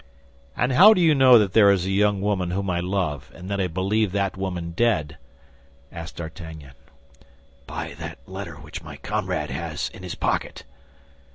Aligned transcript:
"And 0.57 0.71
how 0.71 0.95
do 0.95 0.99
you 0.99 1.13
know 1.13 1.37
there 1.37 1.69
is 1.69 1.85
a 1.85 1.91
young 1.91 2.21
woman 2.21 2.49
whom 2.49 2.71
I 2.71 2.79
love, 2.79 3.31
and 3.35 3.47
that 3.51 3.61
I 3.61 3.67
believed 3.67 4.13
that 4.13 4.35
woman 4.35 4.71
dead?" 4.71 5.19
asked 5.91 6.15
D'Artagnan. 6.15 6.73
"By 7.67 7.93
that 7.99 8.17
letter 8.25 8.55
which 8.55 8.81
my 8.81 8.97
comrade 8.97 9.51
has 9.51 9.91
in 9.93 10.01
his 10.01 10.15
pocket." 10.15 10.63